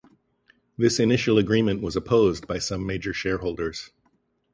This 0.79 0.99
initial 0.99 1.37
agreement 1.37 1.83
was 1.83 1.95
opposed 1.95 2.47
by 2.47 2.57
some 2.57 2.87
major 2.87 3.13
shareholders. 3.13 3.91